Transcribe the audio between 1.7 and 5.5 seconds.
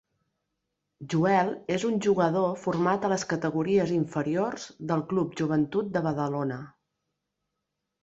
és un jugador format a les categories inferiors del Club